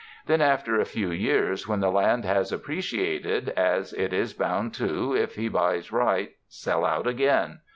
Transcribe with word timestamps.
Then 0.25 0.41
after 0.41 0.79
a 0.79 0.83
few 0.85 1.11
years, 1.11 1.67
when 1.67 1.79
the 1.79 1.91
land 1.91 2.25
has 2.25 2.51
appreciated, 2.51 3.49
as 3.49 3.93
it 3.93 4.13
is 4.13 4.33
bound 4.33 4.73
to 4.73 5.13
if 5.15 5.35
he 5.35 5.47
buys 5.47 5.91
right, 5.91 6.31
sell 6.47 6.83
out 6.85 7.05
again. 7.05 7.59